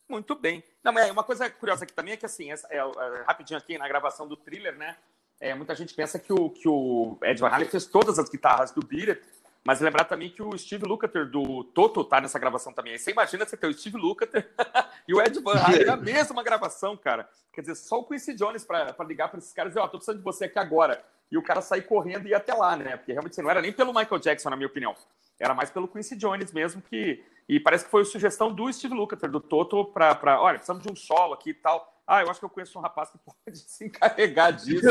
Muito 0.08 0.36
bem. 0.36 0.64
Não, 0.84 0.92
mas 0.92 1.10
uma 1.10 1.24
coisa 1.24 1.50
curiosa 1.50 1.86
aqui 1.86 1.94
também 1.94 2.14
é 2.14 2.18
que, 2.18 2.26
assim, 2.26 2.52
essa- 2.52 2.68
é, 2.70 2.78
é, 2.78 3.24
rapidinho 3.26 3.58
aqui 3.58 3.78
na 3.78 3.88
gravação 3.88 4.28
do 4.28 4.36
thriller, 4.38 4.78
né? 4.78 4.96
é, 5.40 5.54
muita 5.54 5.76
gente 5.76 5.94
pensa 5.94 6.18
que 6.18 6.32
o, 6.32 6.50
que 6.50 6.70
o 6.70 7.18
Ed 7.24 7.38
Van 7.42 7.50
Halen 7.50 7.68
fez 7.68 7.86
todas 7.86 8.18
as 8.18 8.30
guitarras 8.30 8.72
do 8.72 8.80
Beat 8.86 9.10
It, 9.10 9.22
mas 9.66 9.80
lembrar 9.80 10.04
também 10.04 10.30
que 10.30 10.42
o 10.42 10.58
Steve 10.58 10.86
Lukather 10.86 11.30
do 11.30 11.64
Toto 11.64 12.04
tá 12.04 12.20
nessa 12.20 12.38
gravação 12.38 12.74
também. 12.74 12.94
Aí 12.94 13.00
você 13.00 13.12
imagina 13.12 13.46
você 13.46 13.56
ter 13.56 13.68
o 13.68 13.74
Steve 13.74 13.98
Lukather 13.98 14.50
e 15.08 15.14
o 15.14 15.22
Ed 15.22 15.40
Van 15.40 15.54
Halen 15.54 15.86
na 15.86 15.96
mesma 15.96 16.44
gravação, 16.44 16.98
cara. 16.98 17.30
Quer 17.54 17.62
dizer, 17.62 17.76
só 17.76 18.00
o 18.00 18.04
Quincy 18.04 18.34
Jones 18.34 18.66
para 18.66 18.94
ligar 19.06 19.30
para 19.30 19.40
esses 19.40 19.54
caras 19.54 19.72
e 19.72 19.74
dizer, 19.76 19.80
ó, 19.80 19.88
tô 19.88 19.98
precisando 19.98 20.18
de 20.18 20.24
você 20.24 20.46
aqui 20.46 20.60
agora. 20.60 21.02
E 21.32 21.38
o 21.38 21.44
cara 21.44 21.62
sair 21.62 21.84
correndo 21.84 22.28
e 22.28 22.32
ir 22.32 22.36
até 22.36 22.54
lá, 22.54 22.76
né? 22.76 22.98
Porque 22.98 23.14
realmente 23.14 23.42
não 23.42 23.50
era 23.50 23.62
nem 23.62 23.72
pelo 23.72 23.94
Michael 23.94 24.20
Jackson, 24.20 24.50
na 24.50 24.56
minha 24.56 24.68
opinião. 24.68 24.96
Era 25.40 25.54
mais 25.54 25.72
pelo 25.72 25.88
Quincy 25.88 26.16
Jones 26.16 26.52
mesmo, 26.52 26.82
que. 26.82 27.24
E 27.48 27.60
parece 27.60 27.86
que 27.86 27.92
foi 27.92 28.04
a 28.04 28.06
sugestão 28.06 28.54
do 28.54 28.72
Steve 28.72 28.94
Lukather, 28.94 29.32
do 29.32 29.40
Toto, 29.40 29.86
para. 29.86 30.14
Pra... 30.14 30.42
Olha, 30.42 30.56
precisamos 30.56 30.84
de 30.84 30.92
um 30.92 30.96
solo 30.96 31.34
aqui 31.34 31.52
e 31.52 31.54
tal. 31.54 31.93
Ah, 32.06 32.22
eu 32.22 32.30
acho 32.30 32.40
que 32.40 32.46
eu 32.46 32.50
conheço 32.50 32.78
um 32.78 32.82
rapaz 32.82 33.10
que 33.10 33.18
pode 33.24 33.58
se 33.58 33.86
encarregar 33.86 34.54
disso. 34.54 34.88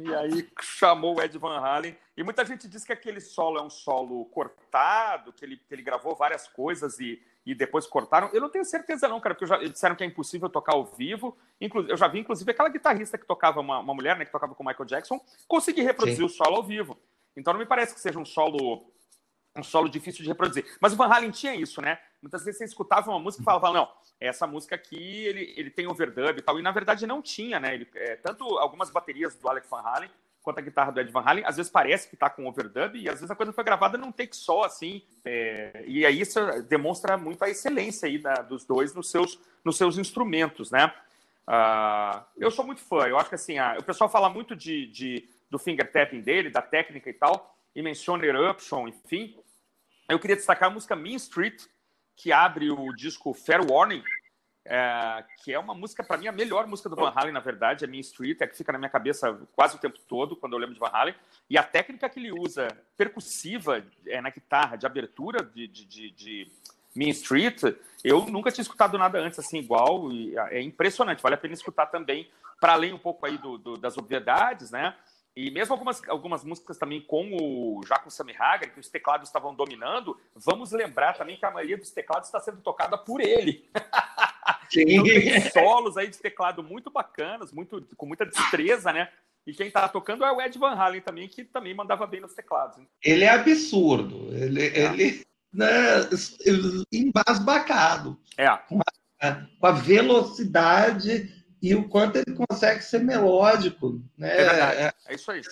e 0.00 0.14
aí 0.14 0.48
chamou 0.60 1.16
o 1.16 1.22
Ed 1.22 1.36
Van 1.38 1.58
Halen. 1.58 1.96
E 2.16 2.22
muita 2.22 2.44
gente 2.44 2.68
diz 2.68 2.84
que 2.84 2.92
aquele 2.92 3.20
solo 3.20 3.58
é 3.58 3.62
um 3.62 3.70
solo 3.70 4.24
cortado, 4.26 5.32
que 5.32 5.44
ele, 5.44 5.56
que 5.56 5.74
ele 5.74 5.82
gravou 5.82 6.14
várias 6.14 6.46
coisas 6.48 6.98
e, 7.00 7.22
e 7.46 7.54
depois 7.54 7.86
cortaram. 7.86 8.28
Eu 8.32 8.40
não 8.40 8.50
tenho 8.50 8.64
certeza, 8.64 9.08
não, 9.08 9.20
cara, 9.20 9.34
porque 9.34 9.46
já, 9.46 9.56
disseram 9.58 9.96
que 9.96 10.04
é 10.04 10.06
impossível 10.06 10.48
tocar 10.48 10.74
ao 10.74 10.84
vivo. 10.84 11.36
Inclu 11.60 11.88
eu 11.88 11.96
já 11.96 12.08
vi, 12.08 12.20
inclusive, 12.20 12.50
aquela 12.50 12.68
guitarrista 12.68 13.16
que 13.16 13.26
tocava, 13.26 13.60
uma, 13.60 13.78
uma 13.78 13.94
mulher, 13.94 14.16
né, 14.16 14.24
que 14.24 14.32
tocava 14.32 14.54
com 14.54 14.62
o 14.62 14.66
Michael 14.66 14.86
Jackson, 14.86 15.20
conseguir 15.46 15.82
reproduzir 15.82 16.18
Sim. 16.18 16.24
o 16.24 16.28
solo 16.28 16.56
ao 16.56 16.62
vivo. 16.62 16.98
Então 17.36 17.52
não 17.52 17.60
me 17.60 17.66
parece 17.66 17.94
que 17.94 18.00
seja 18.00 18.18
um 18.18 18.24
solo 18.24 18.90
um 19.58 19.62
solo 19.62 19.88
difícil 19.88 20.22
de 20.22 20.28
reproduzir. 20.28 20.64
Mas 20.80 20.92
o 20.92 20.96
Van 20.96 21.06
Halen 21.06 21.30
tinha 21.30 21.54
isso, 21.54 21.80
né? 21.80 21.98
Muitas 22.22 22.44
vezes 22.44 22.58
você 22.58 22.64
escutava 22.64 23.10
uma 23.10 23.18
música 23.18 23.42
e 23.42 23.44
falava, 23.44 23.72
não, 23.72 23.88
essa 24.20 24.46
música 24.46 24.74
aqui 24.74 24.96
ele, 24.96 25.54
ele 25.56 25.70
tem 25.70 25.86
overdub 25.86 26.38
e 26.38 26.42
tal. 26.42 26.58
E 26.58 26.62
na 26.62 26.70
verdade 26.70 27.06
não 27.06 27.22
tinha, 27.22 27.60
né? 27.60 27.74
Ele, 27.74 27.88
é, 27.94 28.16
tanto 28.16 28.44
algumas 28.58 28.90
baterias 28.90 29.34
do 29.36 29.48
Alex 29.48 29.68
Van 29.68 29.80
Halen 29.80 30.10
quanto 30.48 30.58
a 30.60 30.62
guitarra 30.62 30.92
do 30.92 31.00
Ed 31.00 31.12
Van 31.12 31.20
Halen, 31.20 31.44
às 31.44 31.58
vezes 31.58 31.70
parece 31.70 32.08
que 32.08 32.16
tá 32.16 32.30
com 32.30 32.46
overdub 32.46 32.96
e 32.96 33.06
às 33.06 33.16
vezes 33.16 33.30
a 33.30 33.36
coisa 33.36 33.52
foi 33.52 33.62
gravada 33.62 33.98
num 33.98 34.10
take 34.10 34.34
só, 34.34 34.64
assim. 34.64 35.02
É, 35.22 35.84
e 35.86 36.06
aí 36.06 36.22
isso 36.22 36.40
demonstra 36.62 37.18
muito 37.18 37.42
a 37.42 37.50
excelência 37.50 38.08
aí 38.08 38.16
da, 38.16 38.36
dos 38.36 38.64
dois 38.64 38.94
nos 38.94 39.10
seus, 39.10 39.38
nos 39.62 39.76
seus 39.76 39.98
instrumentos, 39.98 40.70
né? 40.70 40.90
Uh, 41.46 42.22
eu 42.36 42.50
sou 42.50 42.64
muito 42.64 42.80
fã. 42.80 43.06
Eu 43.06 43.18
acho 43.18 43.28
que 43.28 43.34
assim, 43.34 43.58
a, 43.58 43.76
o 43.78 43.82
pessoal 43.82 44.08
fala 44.08 44.30
muito 44.30 44.56
de, 44.56 44.86
de, 44.86 45.28
do 45.50 45.58
finger 45.58 45.90
tapping 45.90 46.22
dele, 46.22 46.48
da 46.48 46.62
técnica 46.62 47.10
e 47.10 47.14
tal, 47.14 47.54
e 47.74 47.82
menciona 47.82 48.24
Eruption, 48.24 48.88
enfim. 48.88 49.36
Eu 50.08 50.18
queria 50.18 50.36
destacar 50.36 50.70
a 50.70 50.72
música 50.72 50.96
Mean 50.96 51.16
Street, 51.16 51.64
que 52.16 52.32
abre 52.32 52.70
o 52.70 52.92
disco 52.94 53.34
Fair 53.34 53.60
Warning, 53.70 54.02
é, 54.64 55.24
que 55.42 55.52
é 55.52 55.58
uma 55.58 55.74
música, 55.74 56.02
para 56.02 56.16
mim, 56.16 56.26
a 56.26 56.32
melhor 56.32 56.66
música 56.66 56.88
do 56.88 56.96
Van 56.96 57.12
Halen, 57.14 57.32
na 57.32 57.40
verdade, 57.40 57.84
é 57.84 57.88
Mean 57.88 58.00
Street, 58.00 58.40
é 58.40 58.46
que 58.46 58.56
fica 58.56 58.72
na 58.72 58.78
minha 58.78 58.90
cabeça 58.90 59.38
quase 59.54 59.76
o 59.76 59.78
tempo 59.78 59.98
todo, 60.08 60.34
quando 60.34 60.54
eu 60.54 60.58
lembro 60.58 60.74
de 60.74 60.80
Van 60.80 60.90
Halen. 60.92 61.14
E 61.48 61.58
a 61.58 61.62
técnica 61.62 62.08
que 62.08 62.18
ele 62.18 62.32
usa, 62.32 62.68
percussiva, 62.96 63.84
é, 64.06 64.20
na 64.20 64.30
guitarra, 64.30 64.76
de 64.76 64.86
abertura 64.86 65.42
de, 65.42 65.68
de, 65.68 65.84
de, 65.84 66.10
de 66.10 66.52
Mean 66.94 67.10
Street, 67.10 67.62
eu 68.02 68.26
nunca 68.26 68.50
tinha 68.50 68.62
escutado 68.62 68.96
nada 68.96 69.18
antes 69.18 69.38
assim 69.38 69.58
igual, 69.58 70.10
e 70.10 70.36
é 70.38 70.60
impressionante, 70.62 71.22
vale 71.22 71.34
a 71.34 71.38
pena 71.38 71.54
escutar 71.54 71.86
também, 71.86 72.30
para 72.58 72.72
além 72.72 72.92
um 72.92 72.98
pouco 72.98 73.26
aí 73.26 73.36
do, 73.38 73.58
do, 73.58 73.76
das 73.76 73.96
obviedades, 73.96 74.70
né? 74.70 74.96
E 75.38 75.52
mesmo 75.52 75.72
algumas, 75.72 76.02
algumas 76.08 76.42
músicas 76.42 76.76
também 76.78 77.00
com 77.00 77.30
o 77.32 77.80
já 77.86 77.96
com 77.96 78.08
o 78.08 78.10
Sammy 78.10 78.34
Hagar, 78.36 78.72
que 78.72 78.80
os 78.80 78.88
teclados 78.88 79.28
estavam 79.28 79.54
dominando, 79.54 80.18
vamos 80.34 80.72
lembrar 80.72 81.16
também 81.16 81.36
que 81.36 81.46
a 81.46 81.50
maioria 81.52 81.78
dos 81.78 81.92
teclados 81.92 82.26
está 82.26 82.40
sendo 82.40 82.60
tocada 82.60 82.98
por 82.98 83.20
ele. 83.20 83.64
Sim. 84.68 84.82
então 84.88 85.04
tem 85.04 85.40
solos 85.52 85.96
aí 85.96 86.08
de 86.08 86.18
teclado 86.18 86.60
muito 86.60 86.90
bacanas, 86.90 87.52
muito, 87.52 87.86
com 87.96 88.04
muita 88.04 88.26
destreza, 88.26 88.92
né? 88.92 89.12
E 89.46 89.54
quem 89.54 89.70
tá 89.70 89.88
tocando 89.88 90.24
é 90.24 90.32
o 90.32 90.42
Ed 90.42 90.58
Van 90.58 90.74
Halen 90.74 91.02
também, 91.02 91.28
que 91.28 91.44
também 91.44 91.72
mandava 91.72 92.04
bem 92.04 92.20
nos 92.20 92.34
teclados. 92.34 92.84
Ele 93.00 93.22
é 93.22 93.30
absurdo. 93.30 94.34
Ele, 94.34 94.66
é. 94.66 94.86
ele 94.86 95.24
né, 95.52 95.68
embasbacado. 96.90 98.20
É. 98.36 98.48
Com 98.48 98.80
a, 99.20 99.34
com 99.60 99.66
a 99.68 99.70
velocidade 99.70 101.37
e 101.62 101.74
o 101.74 101.88
quanto 101.88 102.16
ele 102.16 102.36
consegue 102.36 102.82
ser 102.82 103.00
melódico. 103.00 104.00
Né? 104.16 104.36
É, 104.36 104.84
é, 104.84 104.92
é 105.08 105.14
isso 105.14 105.30
aí. 105.30 105.42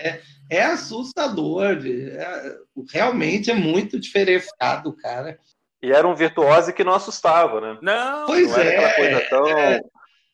É, 0.00 0.20
é 0.50 0.62
assustador. 0.64 1.78
É, 1.86 2.56
realmente 2.92 3.50
é 3.50 3.54
muito 3.54 3.98
diferenciado, 3.98 4.92
cara. 4.96 5.38
E 5.82 5.92
era 5.92 6.06
um 6.06 6.14
virtuose 6.14 6.72
que 6.72 6.84
não 6.84 6.94
assustava, 6.94 7.60
né? 7.60 7.78
Não, 7.82 8.26
pois 8.26 8.50
não 8.50 8.58
era 8.58 8.70
é, 8.70 8.76
aquela 8.76 8.94
coisa 8.94 9.28
tão, 9.28 9.58
é. 9.58 9.80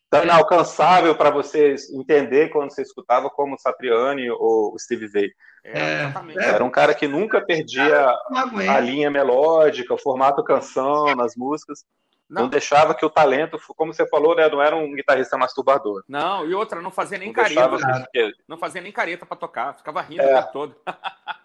tão 0.09 0.23
inalcançável 0.23 1.15
para 1.17 1.31
você 1.31 1.75
entender 1.93 2.51
quando 2.51 2.71
você 2.71 2.83
escutava 2.83 3.29
como 3.29 3.59
Satriani 3.59 4.31
ou 4.31 4.77
Steve 4.79 5.09
Vai. 5.09 5.29
É, 5.63 6.13
era 6.39 6.65
um 6.65 6.71
cara 6.71 6.95
que 6.95 7.07
nunca 7.07 7.45
perdia 7.45 8.15
a 8.71 8.81
linha 8.81 9.11
melódica, 9.11 9.93
o 9.93 9.99
formato 9.99 10.43
canção 10.43 11.15
nas 11.15 11.37
músicas. 11.37 11.85
Não. 12.31 12.43
não. 12.43 12.49
deixava 12.49 12.95
que 12.95 13.05
o 13.05 13.11
talento, 13.11 13.59
como 13.77 13.93
você 13.93 14.07
falou, 14.07 14.37
né, 14.37 14.49
não 14.49 14.63
era 14.63 14.77
um 14.77 14.95
guitarrista 14.95 15.37
masturbador. 15.37 16.05
Não, 16.09 16.47
e 16.47 16.55
outra, 16.55 16.81
não 16.81 16.93
fazia 16.93 17.19
nem 17.19 17.29
não 17.29 17.35
careta. 17.35 18.09
Que... 18.13 18.33
Não 18.47 18.57
fazia 18.57 18.81
nem 18.81 18.93
careta 18.93 19.27
para 19.27 19.37
tocar, 19.37 19.75
ficava 19.75 20.01
rindo 20.01 20.23
é. 20.23 20.33
o 20.33 20.41
tempo 20.41 20.53
todo. 20.53 20.77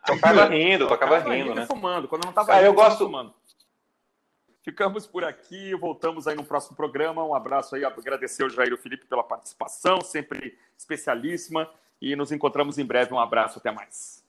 Tocava 0.05 0.45
rindo, 0.53 0.87
tocava, 0.87 1.15
tocava 1.15 1.33
rindo, 1.33 1.47
rindo, 1.49 1.55
né? 1.55 1.65
fumando, 1.65 2.07
quando 2.07 2.25
não 2.25 2.31
tava 2.31 2.51
ah, 2.53 2.55
rindo, 2.57 2.67
eu 2.67 2.73
gosto, 2.73 3.03
fumando. 3.03 3.33
Ficamos 4.61 5.07
por 5.07 5.23
aqui, 5.23 5.73
voltamos 5.75 6.27
aí 6.27 6.35
no 6.35 6.43
próximo 6.43 6.77
programa. 6.77 7.23
Um 7.23 7.33
abraço 7.33 7.75
aí, 7.75 7.83
agradecer 7.83 8.43
ao 8.43 8.49
Jair 8.49 8.69
e 8.69 8.71
ao 8.71 8.77
Felipe 8.77 9.05
pela 9.05 9.23
participação, 9.23 10.01
sempre 10.01 10.57
especialíssima. 10.77 11.69
E 12.01 12.15
nos 12.15 12.31
encontramos 12.31 12.77
em 12.77 12.85
breve. 12.85 13.13
Um 13.13 13.19
abraço, 13.19 13.59
até 13.59 13.71
mais. 13.71 14.23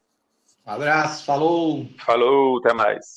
Um 0.66 0.70
abraço, 0.72 1.24
falou. 1.24 1.86
Falou, 1.98 2.58
até 2.58 2.72
mais. 2.72 3.16